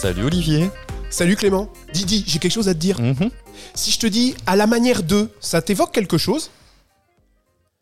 [0.00, 0.70] Salut Olivier.
[1.10, 1.68] Salut Clément.
[1.92, 2.98] Didi, j'ai quelque chose à te dire.
[2.98, 3.28] Mhm.
[3.74, 6.50] Si je te dis à la manière de, ça t'évoque quelque chose?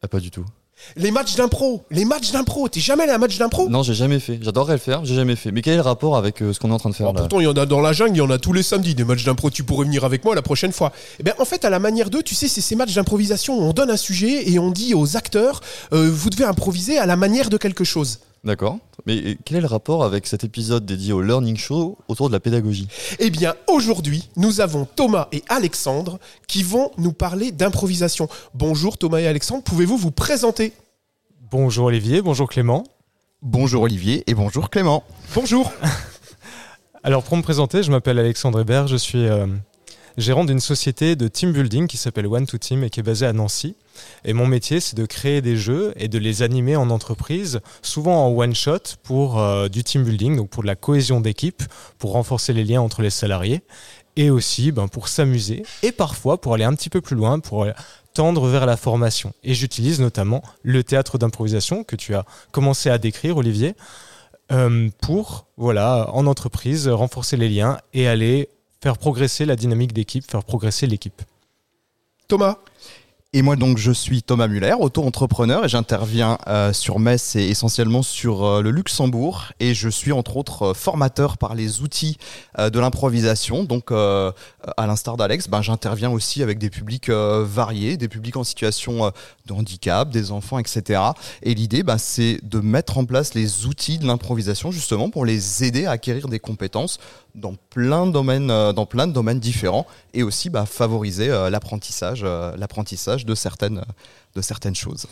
[0.03, 0.45] Ah, pas du tout.
[0.97, 3.69] Les matchs d'impro, les matchs d'impro, t'es jamais allé à un match d'impro?
[3.69, 4.41] Non, j'ai jamais fait.
[4.43, 5.53] J'adorerais le faire, j'ai jamais fait.
[5.53, 7.15] Mais quel est le rapport avec euh, ce qu'on est en train de faire Alors,
[7.15, 7.21] là?
[7.21, 8.97] Pourtant, il y en a dans la jungle, il y en a tous les samedis
[8.97, 9.51] des matchs d'impro.
[9.51, 10.91] Tu pourrais venir avec moi la prochaine fois.
[11.21, 13.63] Eh bien, en fait, à la manière de, tu sais, c'est ces matchs d'improvisation où
[13.63, 15.61] on donne un sujet et on dit aux acteurs,
[15.93, 18.19] euh, vous devez improviser à la manière de quelque chose.
[18.45, 18.79] D'accord.
[19.07, 22.41] Mais quel est le rapport avec cet épisode dédié au Learning Show autour de la
[22.41, 22.89] pédagogie?
[23.19, 28.29] Eh bien, aujourd'hui, nous avons Thomas et Alexandre qui vont nous parler d'improvisation.
[28.55, 30.73] Bonjour Thomas et Alexandre, pouvez-vous vous présenter?
[31.51, 32.85] Bonjour Olivier, bonjour Clément.
[33.43, 35.05] Bonjour Olivier et bonjour Clément.
[35.35, 35.73] Bonjour.
[37.03, 39.47] Alors pour me présenter, je m'appelle Alexandre Hébert, je suis euh,
[40.17, 43.27] gérant d'une société de team building qui s'appelle One to Team et qui est basée
[43.27, 43.77] à Nancy.
[44.25, 48.27] Et mon métier, c'est de créer des jeux et de les animer en entreprise, souvent
[48.27, 51.63] en one shot pour euh, du team building, donc pour de la cohésion d'équipe,
[51.99, 53.63] pour renforcer les liens entre les salariés,
[54.17, 57.67] et aussi ben, pour s'amuser et parfois pour aller un petit peu plus loin, pour
[58.15, 59.33] tendre vers la formation.
[59.45, 63.77] Et j'utilise notamment le théâtre d'improvisation que tu as commencé à décrire, Olivier,
[64.51, 68.49] euh, pour, voilà, en entreprise, renforcer les liens et aller
[68.83, 71.23] faire progresser la dynamique d'équipe, faire progresser l'équipe.
[72.27, 72.59] Thomas?
[73.35, 78.03] Et moi donc je suis Thomas Muller, auto-entrepreneur et j'interviens euh, sur Metz et essentiellement
[78.03, 82.17] sur euh, le Luxembourg et je suis entre autres euh, formateur par les outils
[82.59, 83.65] de l'improvisation.
[83.65, 89.13] Donc à l'instar d'Alex, ben, j'interviens aussi avec des publics variés, des publics en situation
[89.47, 91.01] de handicap, des enfants, etc.
[91.43, 95.63] Et l'idée ben, c'est de mettre en place les outils de l'improvisation justement pour les
[95.63, 96.99] aider à acquérir des compétences
[97.37, 103.18] dans plein de domaines, dans plein de domaines différents et aussi bah, favoriser euh, l'apprentissage,
[103.25, 103.83] de certaines,
[104.75, 105.07] choses.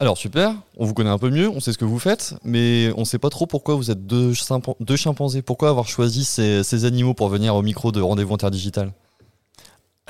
[0.00, 2.92] Alors super, on vous connaît un peu mieux, on sait ce que vous faites, mais
[2.96, 4.32] on sait pas trop pourquoi vous êtes deux
[4.96, 5.42] chimpanzés.
[5.42, 8.92] Pourquoi avoir choisi ces, ces animaux pour venir au micro de Rendez-vous Interdigital?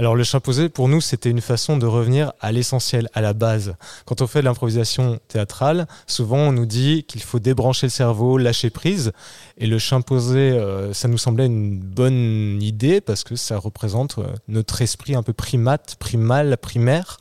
[0.01, 3.75] Alors le chimpanzé, pour nous, c'était une façon de revenir à l'essentiel, à la base.
[4.05, 8.39] Quand on fait de l'improvisation théâtrale, souvent on nous dit qu'il faut débrancher le cerveau,
[8.39, 9.11] lâcher prise.
[9.57, 14.27] Et le chimpanzé, euh, ça nous semblait une bonne idée parce que ça représente euh,
[14.47, 17.17] notre esprit un peu primate, primal, primaire,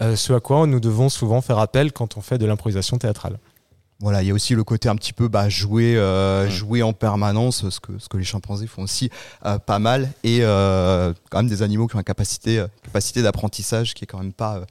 [0.00, 3.38] euh, ce à quoi nous devons souvent faire appel quand on fait de l'improvisation théâtrale.
[4.00, 6.92] Voilà, il y a aussi le côté un petit peu bah, jouer, euh, jouer en
[6.94, 9.10] permanence, ce que, ce que les chimpanzés font aussi
[9.44, 13.20] euh, pas mal, et euh, quand même des animaux qui ont une capacité, euh, capacité
[13.22, 14.64] d'apprentissage qui est quand même pas euh,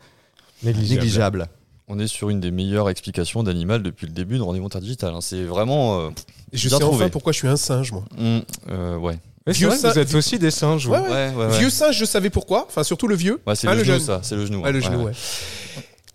[0.64, 0.96] Négligeable.
[1.02, 1.48] négligeable.
[1.88, 5.14] On est sur une des meilleures explications d'animal depuis le début de Rendez-vous Interdigital.
[5.14, 5.22] hein.
[5.22, 6.00] C'est vraiment...
[6.00, 6.10] euh,
[6.54, 7.04] Je Bien sais trouvé.
[7.04, 8.04] enfin pourquoi je suis un singe, moi.
[8.70, 9.18] euh, ouais.
[9.48, 10.86] Vieux singe- vous êtes aussi des singes.
[10.88, 11.08] Ouais, ouais.
[11.10, 11.58] Ouais, ouais, ouais.
[11.60, 12.66] Vieux singe, je savais pourquoi.
[12.68, 13.42] Enfin, surtout le vieux.
[13.48, 14.06] Ouais, c'est Ah, le, le genou jeune.
[14.06, 14.62] ça, c'est le genou.
[14.66, 14.86] Ah, le ouais.
[14.86, 15.10] genou.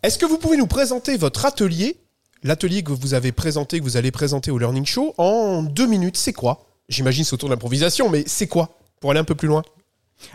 [0.02, 1.96] Est-ce que vous pouvez nous présenter votre atelier,
[2.44, 6.16] l'atelier que vous avez présenté, que vous allez présenter au Learning Show, en deux minutes
[6.16, 6.66] C'est quoi?
[6.88, 8.68] J'imagine c'est autour de l'improvisation, mais c'est quoi?
[9.00, 9.62] Pour aller un peu plus loin.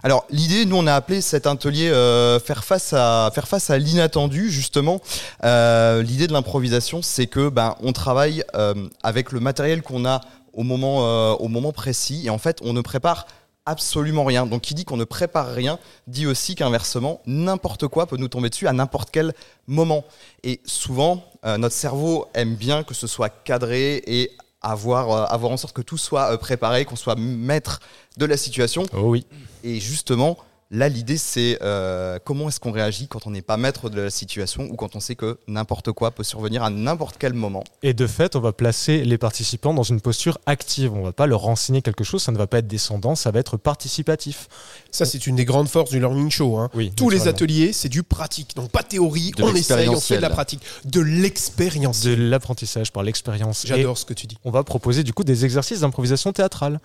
[0.04, 5.00] Alors l'idée, nous on a appelé cet atelier euh, faire face à l'inattendu justement.
[5.44, 10.22] Euh, l'idée de l'improvisation, c'est que ben on travaille euh, avec le matériel qu'on a
[10.54, 13.28] au moment au moment précis et en fait on ne prépare
[13.66, 14.46] absolument rien.
[14.46, 18.50] Donc qui dit qu'on ne prépare rien dit aussi qu'inversement n'importe quoi peut nous tomber
[18.50, 19.34] dessus à n'importe quel
[19.68, 20.04] moment.
[20.44, 25.52] Et souvent euh, notre cerveau aime bien que ce soit cadré et avoir euh, avoir
[25.52, 27.80] en sorte que tout soit euh, préparé, qu'on soit maître
[28.18, 28.84] de la situation.
[28.94, 29.26] Oh oui.
[29.64, 30.38] Et justement,
[30.72, 34.10] là, l'idée, c'est euh, comment est-ce qu'on réagit quand on n'est pas maître de la
[34.10, 37.64] situation ou quand on sait que n'importe quoi peut survenir à n'importe quel moment.
[37.84, 40.94] Et de fait, on va placer les participants dans une posture active.
[40.94, 43.40] On va pas leur renseigner quelque chose, ça ne va pas être descendant, ça va
[43.40, 44.48] être participatif.
[44.92, 46.58] Ça, c'est une des grandes forces du Learning Show.
[46.58, 46.70] hein.
[46.74, 48.56] Oui, Tous les ateliers, c'est du pratique.
[48.56, 50.62] Donc pas théorie, De on essaye, on fait de la pratique.
[50.86, 52.02] De l'expérience.
[52.02, 53.66] De l'apprentissage par l'expérience.
[53.66, 54.38] J'adore ce que tu dis.
[54.44, 56.80] On va proposer du coup des exercices d'improvisation théâtrale.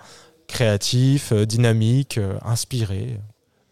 [0.47, 3.19] Créatifs, euh, dynamiques, euh, inspirés.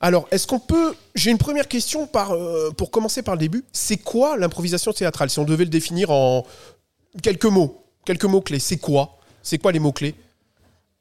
[0.05, 0.95] Alors, est-ce qu'on peut...
[1.15, 3.65] J'ai une première question euh, pour commencer par le début.
[3.73, 5.31] C'est quoi l'improvisation théâtrale?
[5.31, 6.45] Si on devait le définir en
[7.23, 9.17] quelques mots, quelques mots-clés, c'est quoi?
[9.45, 10.17] C'est quoi les mots-clés?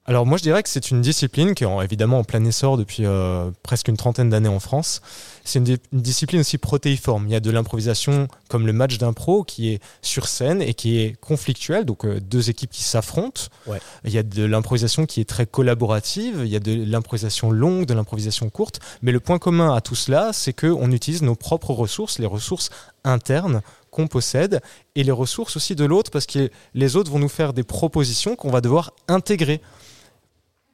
[0.07, 2.75] Alors moi je dirais que c'est une discipline qui est en- évidemment en plein essor
[2.75, 4.99] depuis euh, presque une trentaine d'années en France.
[5.45, 7.27] C'est une, di- une discipline aussi protéiforme.
[7.27, 10.99] Il y a de l'improvisation comme le match d'impro qui est sur scène et qui
[10.99, 13.43] est conflictuel, donc euh, deux équipes qui s'affrontent.
[13.67, 13.79] Ouais.
[14.03, 17.85] Il y a de l'improvisation qui est très collaborative, il y a de l'improvisation longue,
[17.85, 18.79] de l'improvisation courte.
[19.03, 22.71] Mais le point commun à tout cela, c'est qu'on utilise nos propres ressources, les ressources
[23.03, 23.61] internes
[23.91, 24.61] qu'on possède
[24.95, 28.35] et les ressources aussi de l'autre parce que les autres vont nous faire des propositions
[28.35, 29.61] qu'on va devoir intégrer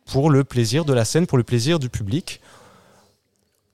[0.07, 2.41] pour le plaisir de la scène, pour le plaisir du public.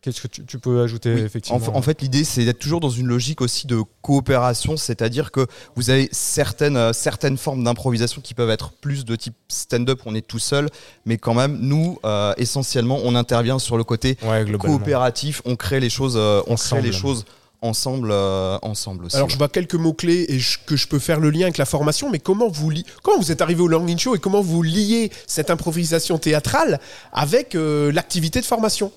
[0.01, 1.21] Qu'est-ce que tu, tu peux ajouter Oui.
[1.21, 5.47] effectivement En, fait, l'idée, c'est d'être toujours dans une logique aussi de coopération, c'est-à-dire que
[5.77, 10.13] vous avez certaines, euh, certaines formes d'improvisation qui peuvent être plus de type stand-up, on
[10.13, 10.67] est tout seul,
[11.05, 15.79] mais quand même, nous, euh, essentiellement, on intervient sur le côté Ouais, coopératif, on crée
[15.79, 17.23] les choses, euh, on crée les choses
[17.63, 19.15] ensemble, euh, ensemble aussi.
[19.15, 21.57] Alors je vois quelques mots clés et je- que je peux faire le lien avec
[21.57, 24.19] la formation, mais comment vous li- comment vous êtes arrivé au Long In Show et
[24.19, 26.79] comment vous liez cette improvisation théâtrale
[27.11, 28.91] avec euh, l'activité de formation?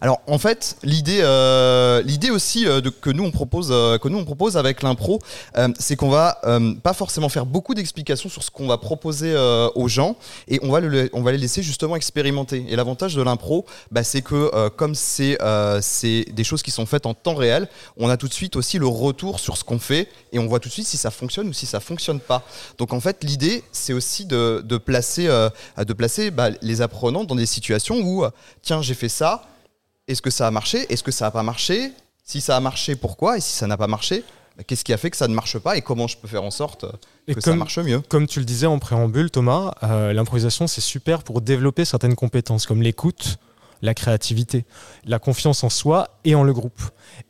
[0.00, 4.08] Alors en fait, l'idée, euh, l'idée aussi euh, de, que nous on propose, euh, que
[4.08, 5.20] nous on propose avec l'impro,
[5.56, 9.32] euh, c'est qu'on va euh, pas forcément faire beaucoup d'explications sur ce qu'on va proposer
[9.32, 10.16] euh, aux gens
[10.48, 12.66] et on va, le, on va les laisser justement expérimenter.
[12.68, 15.38] Et l'avantage de l'impro, bah, c'est que comme c'est,
[15.80, 18.78] c'est des choses qui sont faites en temps réel, on a tout de suite aussi
[18.78, 21.48] le retour sur ce qu'on fait et on voit tout de suite si ça fonctionne
[21.48, 22.42] ou si ça fonctionne pas.
[22.78, 25.26] Donc en fait, l'idée, c'est aussi de, de placer,
[25.78, 28.24] de placer bah, les apprenants dans des situations où,
[28.62, 29.42] tiens, j'ai fait ça.
[30.08, 31.92] Est-ce que ça a marché Est-ce que ça n'a pas marché
[32.24, 34.22] Si ça a marché, pourquoi Et si ça n'a pas marché,
[34.56, 36.44] bah, qu'est-ce qui a fait que ça ne marche pas Et comment je peux faire
[36.44, 38.00] en sorte euh, que ça marche mieux.
[38.00, 42.66] Comme tu le disais en préambule, Thomas, euh, l'improvisation, c'est super pour développer certaines compétences
[42.66, 43.38] comme l'écoute,
[43.82, 44.64] la créativité,
[45.04, 46.80] la confiance en soi et en le groupe.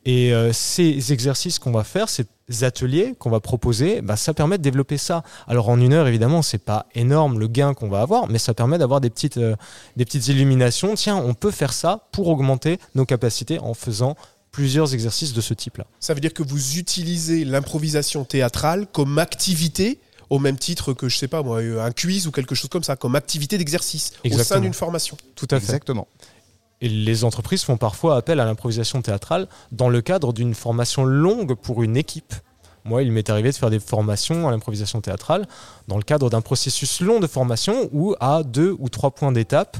[0.05, 2.25] Et euh, ces exercices qu'on va faire, ces
[2.61, 5.23] ateliers qu'on va proposer, bah, ça permet de développer ça.
[5.47, 8.53] Alors en une heure, évidemment, c'est pas énorme le gain qu'on va avoir, mais ça
[8.53, 9.55] permet d'avoir des petites, euh,
[9.95, 10.95] des petites illuminations.
[10.95, 14.15] Tiens, on peut faire ça pour augmenter nos capacités en faisant
[14.51, 15.85] plusieurs exercices de ce type-là.
[15.99, 21.17] Ça veut dire que vous utilisez l'improvisation théâtrale comme activité au même titre que, je
[21.17, 24.59] sais pas moi, un quiz ou quelque chose comme ça, comme activité d'exercice au sein
[24.59, 25.17] d'une formation.
[25.35, 25.65] Tout à fait.
[25.65, 26.07] Exactement.
[26.81, 31.55] Et les entreprises font parfois appel à l'improvisation théâtrale dans le cadre d'une formation longue
[31.55, 32.33] pour une équipe.
[32.85, 35.47] Moi, il m'est arrivé de faire des formations à l'improvisation théâtrale
[35.87, 39.77] dans le cadre d'un processus long de formation où, à deux ou trois points d'étape,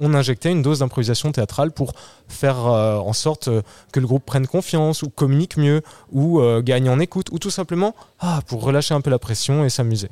[0.00, 1.94] on injectait une dose d'improvisation théâtrale pour
[2.28, 3.62] faire euh, en sorte euh,
[3.92, 7.50] que le groupe prenne confiance ou communique mieux ou euh, gagne en écoute ou tout
[7.50, 10.10] simplement ah, pour relâcher un peu la pression et s'amuser.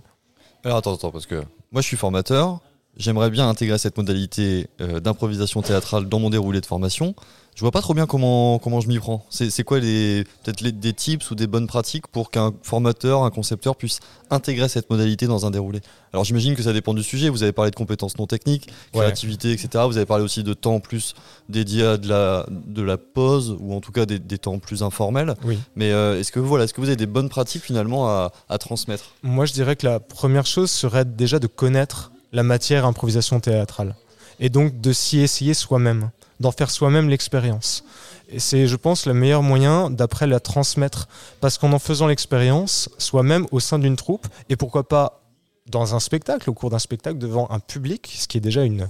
[0.64, 1.42] Alors attends, attends, parce que
[1.72, 2.60] moi je suis formateur,
[2.96, 7.14] j'aimerais bien intégrer cette modalité euh, d'improvisation théâtrale dans mon déroulé de formation.
[7.56, 9.26] Je vois pas trop bien comment, comment je m'y prends.
[9.28, 13.76] C'est c'est quoi peut-être des tips ou des bonnes pratiques pour qu'un formateur, un concepteur
[13.76, 13.98] puisse
[14.30, 15.80] intégrer cette modalité dans un déroulé?
[16.12, 17.28] Alors j'imagine que ça dépend du sujet.
[17.28, 19.00] Vous avez parlé de compétences non techniques, Ouais.
[19.00, 19.84] créativité, etc.
[19.86, 21.14] Vous avez parlé aussi de temps plus
[21.50, 24.82] dédié à de la, de la pause ou en tout cas des, des temps plus
[24.82, 25.34] informels.
[25.44, 25.58] Oui.
[25.74, 28.58] Mais euh, est-ce que voilà, est-ce que vous avez des bonnes pratiques finalement à, à
[28.58, 29.10] transmettre?
[29.22, 33.94] Moi, je dirais que la première chose serait déjà de connaître la matière improvisation théâtrale
[34.40, 36.10] et donc de s'y essayer soi-même,
[36.40, 37.84] d'en faire soi-même l'expérience.
[38.30, 41.08] Et c'est, je pense, le meilleur moyen d'après la transmettre
[41.40, 45.20] parce qu'en en faisant l'expérience soi-même au sein d'une troupe et pourquoi pas
[45.66, 48.88] dans un spectacle, au cours d'un spectacle devant un public, ce qui est déjà une,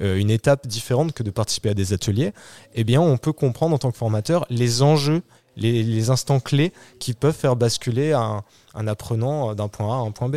[0.00, 2.32] euh, une étape différente que de participer à des ateliers,
[2.74, 5.22] eh bien, on peut comprendre en tant que formateur les enjeux,
[5.56, 8.44] les, instants clés qui peuvent faire basculer un,
[8.74, 10.36] un apprenant d'un point A à un point B.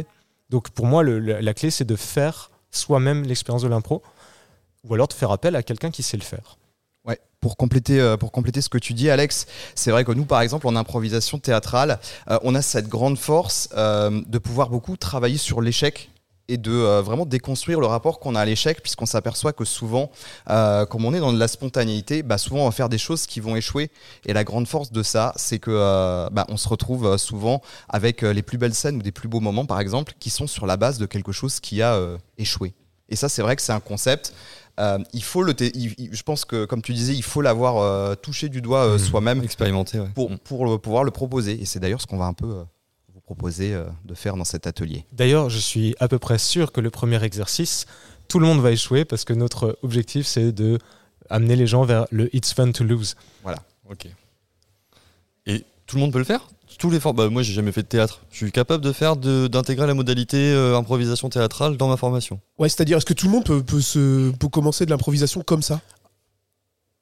[0.54, 4.04] Donc pour moi, la clé, c'est de faire soi-même l'expérience de l'impro,
[4.84, 6.60] ou alors de faire appel à quelqu'un qui sait le faire.
[7.06, 10.26] Ouais, pour compléter, euh, pour compléter ce que tu dis, Alex, c'est vrai que nous,
[10.26, 14.96] par exemple, en improvisation théâtrale, euh, on a cette grande force euh, de pouvoir beaucoup
[14.96, 16.12] travailler sur l'échec
[16.54, 20.12] et de euh, vraiment déconstruire le rapport qu'on a à l'échec, puisqu'on s'aperçoit que souvent,
[20.50, 23.26] euh, comme on est dans de la spontanéité, bah, souvent on va faire des choses
[23.26, 23.90] qui vont échouer.
[24.26, 27.62] Et la grande force de ça, c'est que euh, bah, on se retrouve euh, souvent
[27.90, 30.66] avec les plus belles scènes ou des plus beaux moments, par exemple, qui sont sur
[30.68, 32.00] la base de quelque chose qui a
[32.38, 32.74] échoué.
[33.10, 34.34] Et ça, c'est vrai que c'est un concept.
[34.80, 37.42] Euh, il faut le, té- il- il- je pense que, comme tu disais, il faut
[37.42, 39.00] l'avoir euh, touché du doigt euh, Mhm.
[39.00, 40.10] soi-même Expérimenter, ouais.
[40.16, 40.38] pour, Mm.
[40.40, 41.62] pour le- pouvoir le proposer.
[41.62, 42.64] Et c'est d'ailleurs ce qu'on va un peu
[43.26, 45.06] proposer euh, de faire dans cet atelier.
[45.14, 47.86] D'ailleurs, je suis à peu près sûr que le premier exercice,
[48.28, 50.78] tout le monde va échouer parce que notre objectif, c'est de
[51.30, 53.16] amener les gens vers le It's fun to lose.
[53.90, 54.08] Ok.
[55.46, 56.48] Et tout le monde peut le faire?
[56.80, 57.16] Tous les formes.
[57.16, 58.22] Bah, moi, j'ai jamais fait de théâtre.
[58.32, 62.40] Je suis capable de faire de- d'intégrer la modalité euh, improvisation théâtrale dans ma formation.
[62.58, 65.62] Ouais, c'est-à-dire, est-ce que tout le monde peut, peut se, peut commencer de l'improvisation comme
[65.62, 65.82] ça?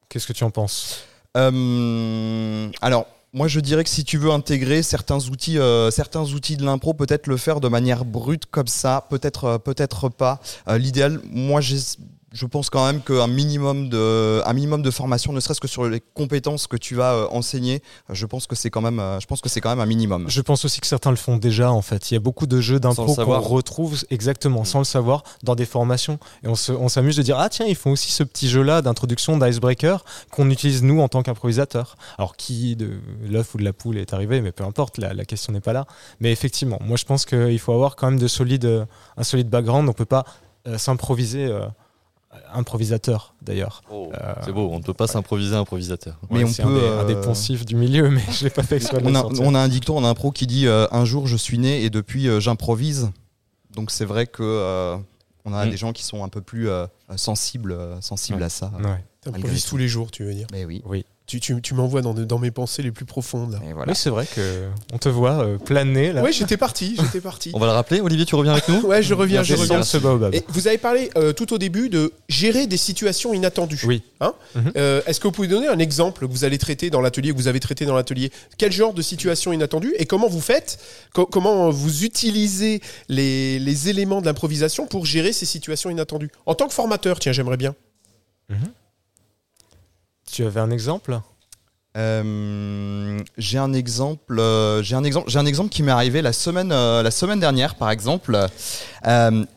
[0.09, 1.05] Qu'est-ce que tu en penses?
[1.37, 6.57] Euh, alors, moi, je dirais que si tu veux intégrer certains outils, euh, certains outils
[6.57, 10.41] de l'impro, peut-être le faire de manière brute comme ça, peut-être, euh, peut-être pas.
[10.67, 11.77] Euh, L'idéal, moi, j'ai-
[12.33, 15.83] je pense quand même qu'un minimum de, un minimum de formation, ne serait-ce que sur
[15.89, 19.19] les compétences que tu vas euh, enseigner, euh, je pense que c'est quand même, euh,
[19.19, 20.25] je pense que c'est quand même un minimum.
[20.29, 22.09] Je pense aussi que certains le font déjà en fait.
[22.09, 25.65] Il y a beaucoup de jeux d'impro qu'on retrouve exactement sans le savoir dans des
[25.65, 26.19] formations.
[26.43, 28.61] Et on se- on s'amuse de dire ah tiens ils font aussi ce petit jeu
[28.63, 31.97] là d'introduction d'icebreaker qu'on utilise nous en tant qu'improvisateurs.
[32.17, 32.91] Alors qui de
[33.29, 35.73] l'œuf ou de la poule est arrivé mais peu importe la, la question n'est pas
[35.73, 35.85] là.
[36.21, 39.89] Mais effectivement moi je pense qu'il faut avoir quand même de solides, un solide background.
[39.89, 40.23] On peut pas
[40.67, 41.65] euh, s'improviser euh,
[42.53, 43.81] improvisateur d'ailleurs.
[43.91, 44.09] Euh,
[44.45, 46.17] C'est beau, on ne peut pas s'improviser improvisateur.
[46.29, 48.49] Mais Ouais, on peut, un des, un des euh, poncifs du milieu, mais je l'ai
[48.49, 50.87] pas fait exprès On le a, on a un dicton en impro qui dit euh,
[50.91, 53.09] un jour je suis né et depuis euh, j'improvise.
[53.75, 54.97] Donc c'est vrai que euh,
[55.45, 55.69] on a Mm.
[55.69, 56.85] des gens qui sont un peu plus euh,
[57.15, 58.45] sensibles, euh, sensibles Ouais.
[58.45, 58.71] à ça.
[58.83, 59.03] Ouais.
[59.21, 60.47] T'improvises tous les jours, tu veux dire.
[60.51, 60.81] Mais oui.
[60.85, 61.05] Oui.
[61.31, 63.53] Tu, tu, tu m'envoies dans, dans mes pensées les plus profondes.
[63.53, 63.59] Là.
[63.69, 63.93] Et voilà.
[63.93, 66.21] Oui, c'est vrai que on te voit euh, planer là.
[66.21, 67.51] Ouais, j'étais parti, j'étais parti.
[67.53, 69.81] On va le rappeler, Olivier, tu reviens avec nous Ouais, je reviens, je reviens.
[69.83, 69.97] Ce.
[70.35, 73.79] Et vous avez parlé euh, tout au début de gérer des situations inattendues.
[73.85, 74.03] Oui.
[74.19, 74.71] Hein Mhm.
[74.75, 77.37] Euh, Est-ce que vous pouvez donner un exemple que vous allez traiter dans l'atelier, que
[77.37, 78.29] vous avez traité dans l'atelier?
[78.57, 80.79] Quel genre de situation inattendue et comment vous faites?
[81.13, 86.29] Co- Comment vous utilisez les, les éléments de l'improvisation pour gérer ces situations inattendues?
[86.45, 87.73] En tant que formateur, tiens, j'aimerais bien.
[90.31, 91.19] Tu avais un exemple?
[91.97, 94.39] Euh, j'ai un exemple.
[94.39, 95.29] euh, j'ai un exemple.
[95.29, 98.39] J'ai un exemple qui m'est arrivé la semaine, euh, la semaine dernière, par exemple.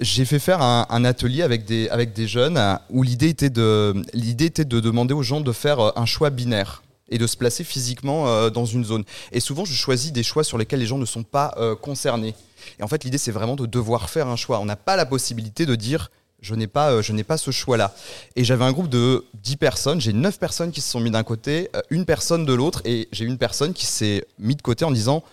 [0.01, 3.95] J'ai fait faire un, un atelier avec des avec des jeunes où l'idée était de
[4.15, 7.63] l'idée était de demander aux gens de faire un choix binaire et de se placer
[7.63, 9.05] physiquement dans une zone.
[9.31, 12.35] Et souvent, je choisis des choix sur lesquels les gens ne sont pas concernés.
[12.81, 14.59] Et en fait, l'idée, c'est vraiment de devoir faire un choix.
[14.59, 16.11] On n'a pas la possibilité de dire
[16.45, 17.95] je n'ai pas, euh, je pas ce choix-là.
[18.37, 21.23] Et j'avais un groupe de 10 personnes, j'ai 9 personnes qui se sont mis d'un
[21.23, 24.85] côté, euh, une personne de l'autre, et j'ai une personne qui s'est mis de côté
[24.85, 25.25] en disant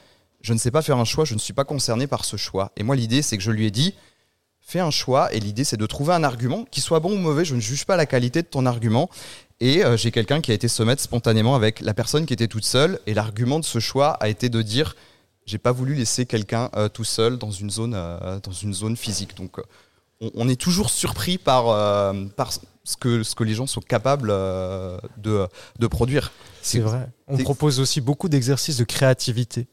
[0.42, 2.72] Je ne sais pas faire un choix, je ne suis pas concerné par ce choix.
[2.78, 3.94] Et moi, l'idée, c'est que je lui ai dit
[4.62, 7.44] Fais un choix, et l'idée, c'est de trouver un argument, qui soit bon ou mauvais,
[7.44, 9.10] je ne juge pas la qualité de ton argument.
[9.60, 12.48] Et euh, j'ai quelqu'un qui a été se mettre spontanément avec la personne qui était
[12.48, 14.96] toute seule, et l'argument de ce choix a été de dire
[15.46, 19.36] j'ai pas voulu laisser quelqu'un tout seul dans une zone, dans une zone physique.
[19.36, 19.60] Donc,
[20.22, 23.82] on, on est toujours surpris par, euh, par ce, que, ce que les gens sont
[23.82, 25.48] capables euh, de,
[25.80, 26.32] de produire.
[26.62, 27.10] C'est vrai.
[27.28, 29.68] On propose aussi beaucoup d'exercices de créativité.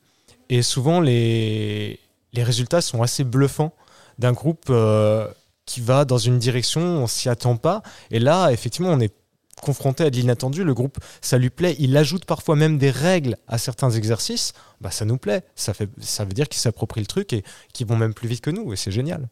[0.49, 2.01] Et souvent, les,
[2.33, 3.75] les résultats sont assez bluffants
[4.19, 5.29] d'un groupe euh,
[5.67, 7.83] qui va dans une direction, on s'y attend pas.
[8.11, 9.15] Et là, effectivement, on est
[9.61, 10.65] confronté à de l'inattendu.
[10.65, 11.77] Le groupe, ça lui plaît.
[11.79, 14.55] Il ajoute parfois même des règles à certains exercices.
[14.81, 15.43] Bah, ça nous plaît.
[15.57, 18.41] Ça, fait, ça veut dire qu'ils s'approprient le truc et qu'ils vont même plus vite
[18.41, 18.73] que nous.
[18.73, 19.29] Et c'est génial.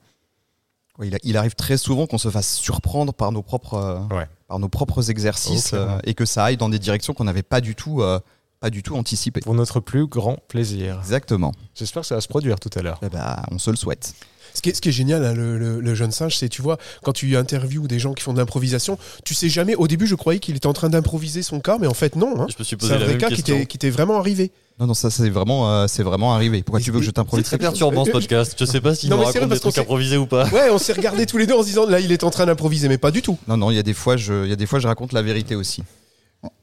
[0.98, 4.26] Oui, il, arrive très souvent qu'on se fasse surprendre par nos propres, euh, Ouais.
[4.48, 7.60] par nos propres exercices euh, et que ça aille dans des directions qu'on n'avait pas
[7.60, 8.18] du tout, euh,
[8.60, 9.40] pas du tout anticipées.
[9.40, 10.98] Pour notre plus grand plaisir.
[11.00, 11.52] Exactement.
[11.74, 12.98] J'espère que ça va se produire tout à l'heure.
[13.02, 14.14] Eh ben, on se le souhaite.
[14.56, 16.62] Ce qui est, ce qui est génial, hein, le, le- le jeune singe, c'est, tu
[16.62, 19.74] vois, quand tu interviews des gens qui font de l'improvisation, tu sais jamais.
[19.74, 22.40] Au début, je croyais qu'il était en train d'improviser son cas, mais en fait, non.
[22.40, 22.46] hein.
[22.48, 23.58] Je me suis C'est posé un la vrai même cas qui question.
[23.58, 24.50] t'est, qui t'est vraiment arrivé.
[24.80, 26.62] Non, non, ça c'est vraiment, euh, c'est vraiment arrivé.
[26.62, 28.54] Pourquoi tu veux que je C'est t'improvise très perturbant ce podcast.
[28.58, 29.80] Je sais pas s'il Non, nous mais c'est raconte vrai, des parce qu'on trucs s'est-
[29.82, 30.46] improvisés ou pas.
[30.48, 32.46] Ouais, on s'est regardés tous les deux en se disant, là, il est en train
[32.46, 33.38] d'improviser, mais pas du tout.
[33.48, 35.12] Non, non, il y a des fois, je, il y a des fois, je raconte
[35.12, 35.82] la vérité aussi.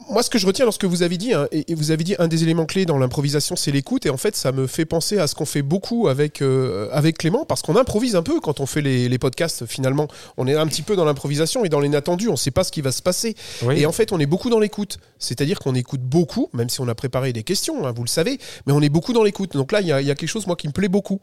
[0.09, 2.15] Moi, ce que je retiens lorsque vous avez dit, hein, et, et vous avez dit
[2.19, 4.05] un des éléments clés dans l'improvisation, c'est l'écoute.
[4.05, 7.17] Et en fait, ça me fait penser à ce qu'on fait beaucoup avec, euh, avec
[7.17, 9.65] Clément, parce qu'on improvise un peu quand on fait les, les podcasts.
[9.65, 12.27] Finalement, on est un petit peu dans l'improvisation et dans l'inattendu.
[12.27, 13.35] On ne sait pas ce qui va se passer.
[13.63, 13.79] Oui.
[13.79, 14.99] Et en fait, on est beaucoup dans l'écoute.
[15.19, 18.39] C'est-à-dire qu'on écoute beaucoup, même si on a préparé des questions, hein, vous le savez,
[18.67, 19.53] mais on est beaucoup dans l'écoute.
[19.53, 21.19] Donc là, il y, a- y a quelque chose, moi, qui me plaît beaucoup.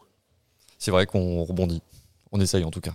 [0.78, 1.83] C'est vrai qu'on rebondit.
[2.33, 2.92] On essaye en tout cas.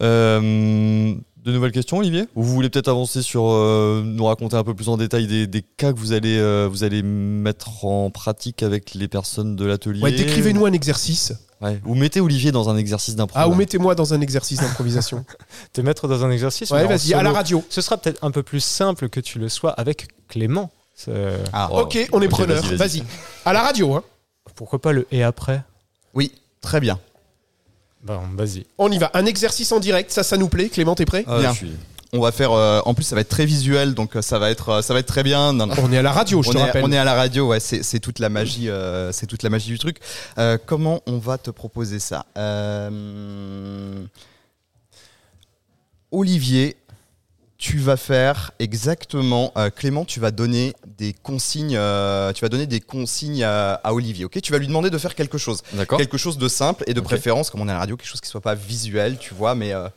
[0.00, 1.14] Euh,
[1.44, 2.26] de nouvelles questions, Olivier?
[2.36, 5.46] Ou vous voulez peut-être avancer sur euh, nous raconter un peu plus en détail des,
[5.46, 9.64] des cas que vous allez, euh, vous allez mettre en pratique avec les personnes de
[9.64, 10.02] l'atelier?
[10.02, 11.32] Ouais, Décrivez-nous un exercice.
[11.60, 11.80] Ouais.
[11.84, 13.36] Ou mettez Olivier dans un exercice d'impro.
[13.38, 15.24] Ah, ou mettez-moi dans un exercice d'improvisation.
[15.72, 16.70] Te mettre dans un exercice.
[16.70, 17.64] ouais, vas-y, à la radio.
[17.70, 20.70] Ce sera peut-être un peu plus simple que tu le sois avec Clément.
[21.52, 22.62] Ah, Oh, ok, on est ok, preneur.
[22.76, 23.02] vas-y.
[23.44, 24.02] À la radio, hein.
[24.56, 25.62] Pourquoi pas le et après?
[26.14, 26.98] Oui, très bien.
[28.02, 28.66] Bon, vas-y.
[28.78, 29.10] On y va.
[29.14, 30.68] Un exercice en direct, ça, ça nous plaît.
[30.68, 31.52] Clément, t'es prêt Ah, Bien.
[31.52, 31.72] je suis-
[32.14, 32.52] On va faire.
[32.52, 34.92] euh, en plus, ça va être très visuel, donc euh, ça va être, euh, ça
[34.92, 35.52] va être très bien.
[35.54, 35.74] Non, non.
[35.82, 36.84] On est à la radio, je on te est, rappelle.
[36.84, 39.48] on est à la radio, ouais, c'est c'est toute la magie, euh, c'est toute la
[39.50, 39.96] magie du truc.
[40.36, 42.26] Euh, comment on va te proposer ça?
[42.36, 44.04] Euh,
[46.10, 46.76] Olivier,
[47.62, 49.52] tu vas faire exactement.
[49.56, 51.76] euh, Clément, tu vas donner des consignes.
[51.76, 54.24] euh, tu vas donner des consignes à, à Olivier.
[54.24, 55.62] Ok, tu vas lui demander de faire quelque chose,
[55.96, 58.20] quelque chose de simple et de préférence, comme on est à la radio, quelque chose
[58.20, 59.88] qui soit pas visuel, tu vois, mais euh,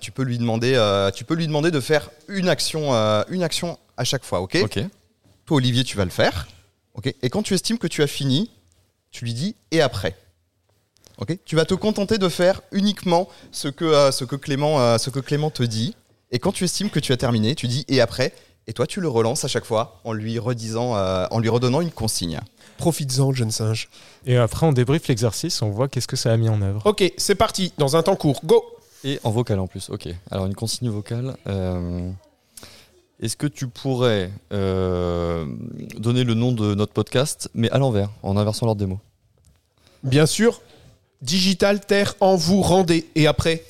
[0.00, 0.74] tu peux lui demander,
[1.12, 2.92] tu peux lui demander de faire une action,
[3.28, 4.40] une action à chaque fois.
[4.40, 4.56] Ok?
[4.62, 4.78] Ok.
[5.44, 6.46] Toi, Olivier, tu vas le faire.
[6.94, 7.12] ok?
[7.20, 8.52] Et quand tu estimes que tu as fini,
[9.10, 10.16] tu lui dis et après.
[11.18, 11.36] ok?
[11.44, 15.50] Tu vas te contenter de faire uniquement ce que, ce, que Clément, ce que Clément
[15.50, 15.96] te dit.
[16.30, 18.32] Et quand tu estimes que tu as terminé, tu dis et après?
[18.66, 21.80] Et toi, tu le relances à chaque fois en lui redisant, euh, en lui redonnant
[21.80, 22.38] une consigne.
[22.76, 23.88] Profites-en, jeune singe.
[24.26, 26.82] Et après, on débriefe l'exercice, on voit qu'est-ce que ça a mis en œuvre.
[26.84, 27.72] Ok, c'est parti.
[27.78, 28.40] Dans un temps court.
[28.44, 28.62] Go
[29.04, 30.08] Et en vocal en plus, ok.
[30.30, 31.34] Alors une consigne vocale.
[31.46, 32.10] euh,
[33.20, 35.46] Est-ce que tu pourrais euh,
[35.96, 39.00] donner le nom de notre podcast, mais à l'envers, en inversant l'ordre des mots?
[40.02, 40.60] Bien sûr.
[41.22, 43.08] Digital, terre, en vous, rendez.
[43.14, 43.64] Et après?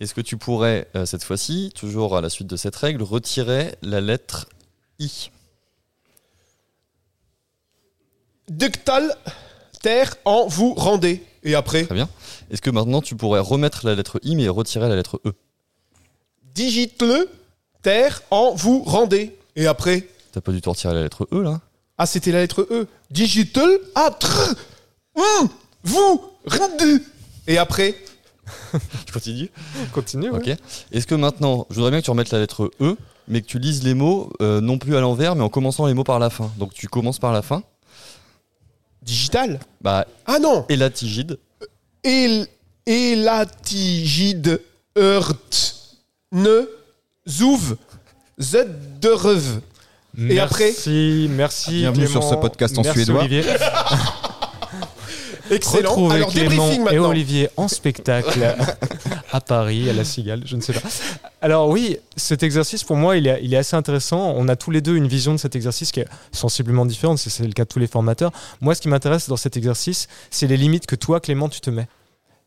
[0.00, 3.74] Est-ce que tu pourrais, euh, cette fois-ci, toujours à la suite de cette règle, retirer
[3.82, 4.48] la lettre
[5.00, 5.30] I?
[8.48, 9.16] Ductal,
[9.82, 11.24] terre, en, vous, rendez.
[11.42, 12.08] Et après, Très bien.
[12.50, 15.32] Est-ce que maintenant tu pourrais remettre la lettre I mais retirer la lettre E?
[16.54, 17.28] Digite-le,
[17.82, 19.36] terre, en, vous, rendez.
[19.56, 21.60] Et après, T'as pas du tout retiré la lettre E là?
[21.96, 22.86] Ah, c'était la lettre E.
[23.10, 24.54] Digital, ah, tr,
[25.82, 27.02] vous, rendez.
[27.48, 27.96] Et après,
[29.06, 29.50] Je continue
[29.92, 30.30] Continue.
[30.30, 30.38] ouais.
[30.52, 30.56] Ok.
[30.92, 32.96] Est-ce que maintenant, je voudrais bien que tu remettes la lettre E,
[33.28, 35.94] mais que tu lises les mots euh, non plus à l'envers, mais en commençant les
[35.94, 36.50] mots par la fin.
[36.58, 37.62] Donc tu commences par la fin.
[39.02, 39.60] digital?
[39.80, 41.38] Bah, Ah non, élatigide.
[42.04, 42.46] El,
[42.86, 44.60] elatigide,
[44.96, 45.74] heurt,
[46.32, 46.68] ne,
[47.28, 47.76] zouv,
[48.38, 49.60] zedderev.
[50.18, 51.70] Et après Merci, merci.
[51.80, 53.24] Bienvenue sur ce podcast en Merci, suédois.
[55.50, 55.90] Excellent.
[55.90, 57.08] Retrouvez Alors, Clément débriefing et maintenant.
[57.10, 58.54] Olivier en spectacle
[59.32, 60.88] à Paris, à la Cigale, je ne sais pas.
[61.40, 64.34] Alors oui, cet exercice pour moi, il est, il est assez intéressant.
[64.36, 67.44] On a tous les deux une vision de cet exercice qui est sensiblement différente, c'est
[67.44, 68.32] le cas de tous les formateurs.
[68.60, 71.70] Moi, ce qui m'intéresse dans cet exercice, c'est les limites que toi, Clément, tu te
[71.70, 71.88] mets.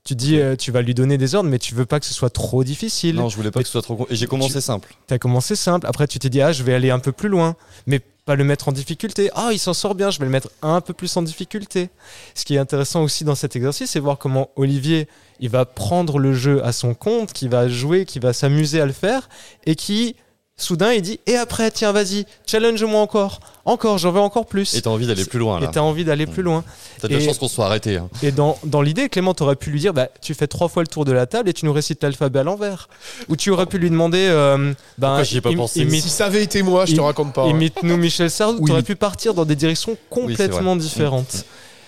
[0.04, 2.14] Tu dis, euh, tu vas lui donner des ordres, mais tu veux pas que ce
[2.14, 3.16] soit trop difficile.
[3.16, 4.08] Non, je voulais pas que ce soit trop.
[4.10, 4.96] Et j'ai commencé simple.
[5.08, 7.30] Tu as commencé simple, après tu t'es dit, ah, je vais aller un peu plus
[7.30, 7.56] loin,
[7.86, 9.30] mais pas le mettre en difficulté.
[9.34, 11.90] Ah, il s'en sort bien, je vais le mettre un peu plus en difficulté.
[12.36, 15.08] Ce qui est intéressant aussi dans cet exercice, c'est voir comment Olivier,
[15.40, 18.86] il va prendre le jeu à son compte, qui va jouer, qui va s'amuser à
[18.86, 19.28] le faire,
[19.66, 20.16] et qui,
[20.62, 24.74] soudain, il dit, et après, tiens, vas-y, challenge-moi encore, encore, j'en veux encore plus.
[24.76, 25.68] Et t'as envie d'aller plus loin Et là.
[25.74, 26.64] t'as envie d'aller plus loin.
[27.00, 27.98] T'as de la et- chance qu'on soit arrêté.
[27.98, 28.10] hein.
[28.24, 30.88] Et dans, dans l'idée, Clément, t'aurais pu lui dire, bah, tu fais trois fois le
[30.88, 32.90] tour de la table et tu nous récites l'alphabet à l'envers.
[33.30, 36.02] Ou tu aurais pu lui demander, euh, bah, Pourquoi j'y ai pas im- pensé imite-
[36.04, 37.44] Si ça avait été moi, je te raconte pas.
[37.44, 37.50] hein.
[37.50, 38.66] Imite-nous Michel Sardou, Oui.
[38.66, 41.46] tu aurais pu partir dans des directions complètement Oui, différentes.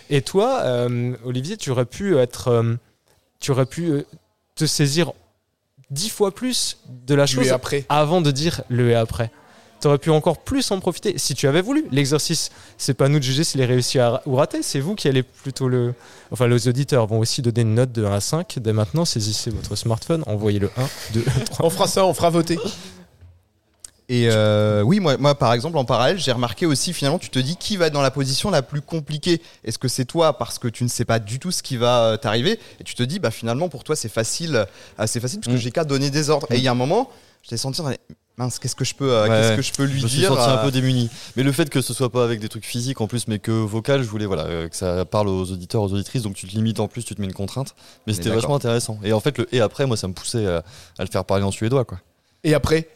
[0.10, 2.50] Et toi, euh, Olivier, tu aurais pu être.
[2.50, 2.76] euh,
[3.40, 4.06] tu aurais pu euh,
[4.56, 5.12] te saisir
[5.94, 7.86] dix fois plus de la chose après.
[7.90, 9.32] avant de dire le et après.
[9.82, 11.84] Tu aurais pu encore plus en profiter si tu avais voulu.
[11.92, 14.96] L'exercice, c'est pas à nous de juger s'il est réussi à- ou raté, c'est vous
[14.96, 15.94] qui allez plutôt le.
[16.32, 18.60] Enfin, les auditeurs vont aussi donner une note de 1 à 5.
[18.62, 21.66] Dès maintenant, saisissez votre smartphone, envoyez le 1, 2, 3.
[21.66, 22.58] On fera ça, on fera voter.
[24.10, 27.40] Et euh, oui, moi, moi, par exemple, en parallèle, j'ai remarqué aussi, finalement, tu te
[27.40, 29.42] dis qui va être dans la position la plus compliquée.
[29.64, 32.04] Est-ce que c'est toi parce que tu ne sais pas du tout ce qui va
[32.04, 32.60] euh, t'arriver?
[32.80, 34.56] Et tu te dis, bah finalement, pour toi, c'est facile,
[35.00, 35.64] euh, c'est facile parce que Mm.
[35.64, 36.48] j'ai qu'à donner des ordres.
[36.52, 37.10] Et il y a un moment,
[37.44, 37.82] je t'ai senti,
[38.38, 39.30] mince, qu'est-ce que je peux, euh, Ouais.
[39.30, 41.10] qu'est-ce que je peux lui Je me suis dire senti un euh, peu démuni.
[41.38, 43.52] Mais le fait que ce soit pas avec des trucs physiques en plus, mais que
[43.52, 46.52] vocal, je voulais voilà, euh, que ça parle aux auditeurs, aux auditrices, donc tu te
[46.52, 47.74] limites en plus, tu te mets une contrainte.
[48.06, 49.00] Mais c'était vachement intéressant.
[49.04, 50.58] Et en fait, le et après, moi, ça me poussait à,
[51.00, 52.00] à le faire parler en suédois, quoi.
[52.44, 52.90] Et après,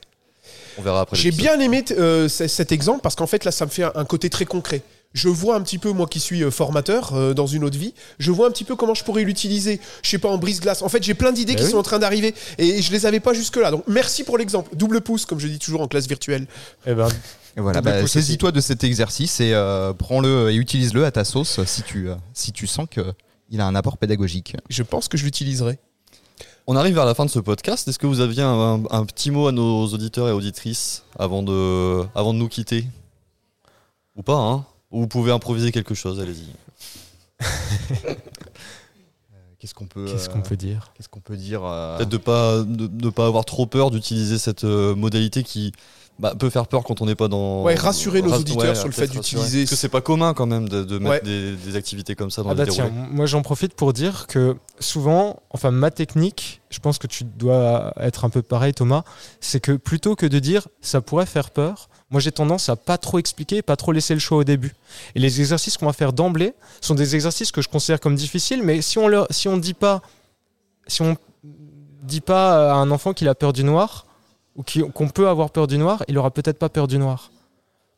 [0.78, 1.18] On verra après.
[1.18, 4.30] j'ai bien aimé euh, cet exemple parce qu'en fait là, ça me fait un, côté
[4.30, 4.82] très concret.
[5.14, 7.94] Je vois un petit peu, moi qui suis euh, formateur euh, dans une autre vie,
[8.20, 9.80] je vois un petit peu comment je pourrais l'utiliser.
[10.04, 10.82] Je sais pas, en brise-glace.
[10.82, 11.72] En fait, j'ai plein d'idées Bah qui oui.
[11.72, 13.72] sont en train d'arriver et je les avais pas jusque-là.
[13.72, 14.76] Donc merci pour l'exemple.
[14.76, 16.46] Double pouce, comme je dis toujours en classe virtuelle.
[16.86, 17.08] Eh ben,
[17.56, 21.62] Et voilà, bah, saisis-toi de cet exercice et euh, prends-le et utilise-le à ta sauce
[21.66, 23.02] si tu, euh, si tu sens que
[23.50, 24.56] il a un apport pédagogique.
[24.70, 25.80] Je pense que je l'utiliserai.
[26.70, 27.88] On arrive vers la fin de ce podcast.
[27.88, 32.04] Est-ce que vous aviez un, un petit mot à nos auditeurs et auditrices avant de,
[32.14, 32.86] avant de nous quitter?
[34.18, 34.66] Ou pas, hein?
[34.92, 36.50] Ou vous pouvez improviser quelque chose, allez-y.
[39.60, 40.92] Qu'est-ce qu'on peut, qu'est-ce euh, qu'on peut dire?
[40.94, 44.38] qu'est-ce qu'on peut dire euh, Peut-être de pas de, de pas avoir trop peur d'utiliser
[44.38, 45.72] cette euh, modalité qui
[46.20, 47.62] bah, peut faire peur quand on n'est pas dans.
[47.64, 50.68] Ouais, rassurer nos auditeurs sur le fait d'utiliser- Parce que c'est pas commun quand même
[50.68, 51.22] de, de mettre Ouais.
[51.22, 53.08] des, des activités comme ça dans Ah les bah tiens, déroulés.
[53.12, 57.94] moi j'en profite pour dire que souvent, enfin ma technique, je pense que tu dois
[58.00, 59.04] être un peu pareil Thomas,
[59.42, 62.98] c'est que plutôt que de dire ça pourrait faire peur, moi j'ai tendance à pas
[62.98, 64.74] trop expliquer, pas trop laisser le choix au début.
[65.14, 68.64] Et les exercices qu'on va faire d'emblée sont des exercices que je considère comme difficiles,
[68.64, 70.02] mais si on leur, si on dit pas,
[70.88, 71.16] si on
[72.02, 74.06] dit pas à un enfant qu'il a peur du noir
[74.58, 77.32] ou qu'on peut avoir peur du noir, il aura peut-être pas peur du noir.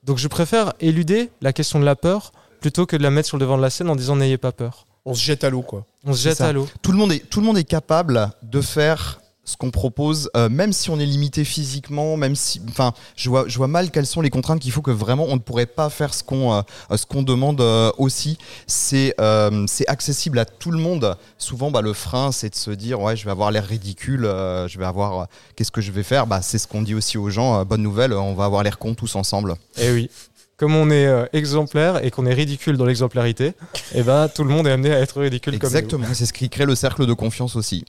[0.04, 3.38] Donc je préfère éluder la question de la peur plutôt que de la mettre sur
[3.38, 4.86] le devant de la scène en disant n'ayez pas peur.
[5.06, 5.86] On se jette à l'eau, quoi.
[6.06, 6.48] On se jette ça.
[6.48, 6.68] à l'eau.
[6.82, 10.48] tout le monde est tout le monde est capable de faire ce qu'on propose, euh,
[10.48, 14.06] même si on est limité physiquement, même si, enfin, je vois, je vois mal quelles
[14.06, 16.62] sont les contraintes qu'il faut que vraiment on ne pourrait pas faire ce qu'on, euh,
[16.96, 18.38] ce qu'on demande euh, aussi.
[18.68, 19.16] C'est,
[19.68, 21.18] c'est accessible à tout le monde.
[21.40, 24.78] Souvent, bah, le frein, c'est de se dire, ouais, je vais avoir l'air ridicule, je
[24.78, 26.28] vais avoir, qu'est-ce que je vais faire?
[26.28, 27.66] Bah, c'est ce qu'on dit aussi aux gens.
[27.66, 29.56] bonne nouvelle, on va avoir l'air con tous ensemble.
[29.78, 30.10] Et oui.
[30.58, 33.54] Comme on est exemplaire et qu'on est ridicule dans l'exemplarité,
[33.96, 36.06] et ben tout le monde est amené à être ridicule comme Exactement.
[36.14, 37.86] C'est ce qui crée le cercle de confiance aussi.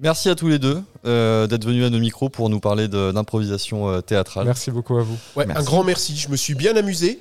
[0.00, 3.12] Merci à tous les deux euh, d'être venus à nos micros pour nous parler de-
[3.12, 4.46] d'improvisation euh, théâtrale.
[4.46, 5.16] Merci beaucoup à vous.
[5.36, 6.16] Ouais, un grand merci.
[6.16, 7.20] Je me suis bien amusé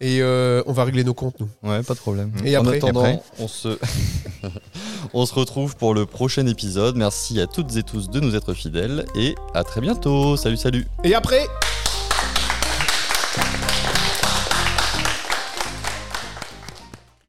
[0.00, 1.48] et euh, on va régler nos comptes, nous.
[1.62, 2.32] Ouais, pas de problème.
[2.44, 3.78] Et en après attendant, Et après on se
[5.14, 6.96] On se retrouve pour le prochain épisode.
[6.96, 10.36] Merci à toutes et tous de nous être fidèles et à très bientôt.
[10.36, 10.86] Salut, salut.
[11.04, 11.46] Et après